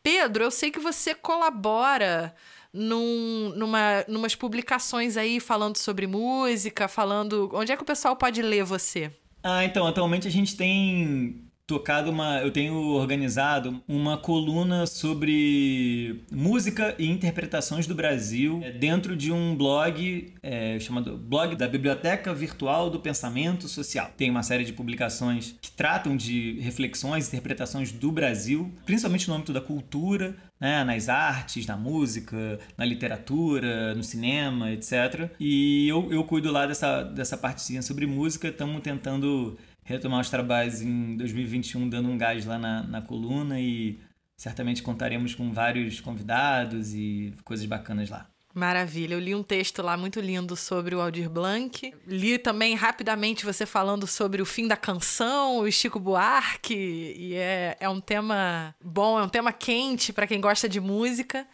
[0.02, 2.34] Pedro, eu sei que você colabora
[2.72, 7.50] num, numa, numas publicações aí falando sobre música, falando.
[7.54, 9.12] Onde é que o pessoal pode ler você?
[9.44, 12.40] Ah, então, atualmente a gente tem tocado uma.
[12.40, 19.56] Eu tenho organizado uma coluna sobre música e interpretações do Brasil é, dentro de um
[19.56, 24.12] blog é, chamado Blog da Biblioteca Virtual do Pensamento Social.
[24.18, 29.36] Tem uma série de publicações que tratam de reflexões e interpretações do Brasil, principalmente no
[29.36, 35.30] âmbito da cultura, né, nas artes, na música, na literatura, no cinema, etc.
[35.40, 40.82] E eu, eu cuido lá dessa, dessa partezinha sobre música, estamos tentando retomar os trabalhos
[40.82, 44.00] em 2021, dando um gás lá na, na coluna e
[44.36, 48.30] certamente contaremos com vários convidados e coisas bacanas lá.
[48.54, 51.92] Maravilha, eu li um texto lá muito lindo sobre o Aldir Blanc.
[52.06, 57.76] Li também rapidamente você falando sobre o fim da canção, o Chico Buarque, e é,
[57.80, 61.48] é um tema bom, é um tema quente para quem gosta de música.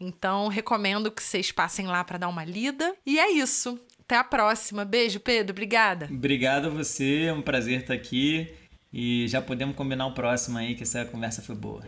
[0.00, 2.96] Então, recomendo que vocês passem lá para dar uma lida.
[3.06, 3.78] E é isso.
[4.10, 4.84] Até a próxima.
[4.84, 5.52] Beijo, Pedro.
[5.52, 6.08] Obrigada.
[6.10, 7.26] Obrigado a você.
[7.28, 8.52] É um prazer estar aqui.
[8.92, 11.80] E já podemos combinar o próximo aí, que essa conversa foi boa.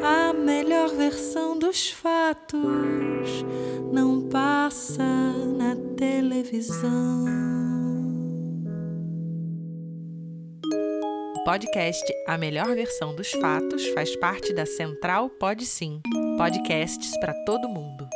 [0.00, 3.44] A melhor versão dos fatos
[3.92, 7.24] não passa na televisão.
[11.34, 16.00] O podcast A Melhor Versão dos Fatos faz parte da Central Pode Sim.
[16.36, 18.08] Podcasts para todo mundo.